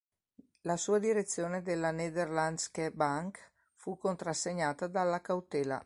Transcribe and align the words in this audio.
La 0.61 0.77
sua 0.77 0.97
direzione 0.97 1.61
della 1.61 1.91
Nederlandsche 1.91 2.89
Bank 2.89 3.51
fu 3.75 3.99
contrassegnata 3.99 4.87
dalla 4.87 5.21
cautela. 5.21 5.79